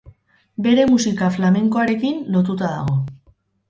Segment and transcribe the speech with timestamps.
[0.67, 3.03] Bere musika flamenkoarekin lotuta dago.